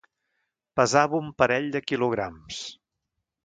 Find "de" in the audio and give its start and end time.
1.77-1.85